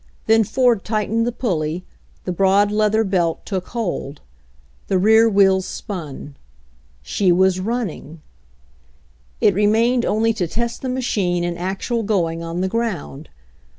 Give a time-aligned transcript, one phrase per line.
[0.25, 1.85] Then Ford tightened the pulley,
[2.25, 4.19] the broad leather belt took hold.
[4.87, 6.35] The rear wheels spun.
[7.03, 8.19] She was running!
[9.41, 13.29] It remained only to test the machine in actual going on the ground.